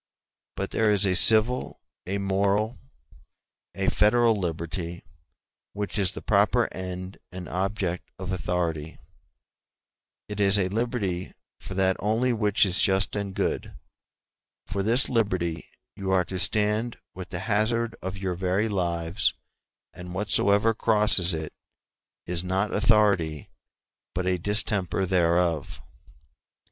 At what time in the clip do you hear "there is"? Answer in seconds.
0.71-1.05